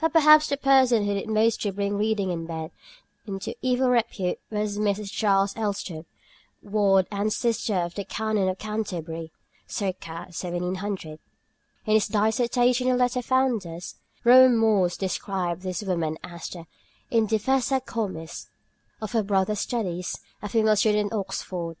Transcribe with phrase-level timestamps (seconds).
[0.00, 2.70] But perhaps the person who did most to bring reading in bed
[3.26, 5.10] into evil repute was Mrs.
[5.12, 6.06] Charles Elstob,
[6.62, 9.32] ward and sister of the Canon of Canterbury
[9.66, 11.18] (circa 1700).
[11.84, 16.64] In his "Dissertation on Letter Founders," Rowe Mores describes this woman as the
[17.12, 18.48] "indefessa comes"
[19.02, 21.76] of her brother's studies, a female student in Oxford.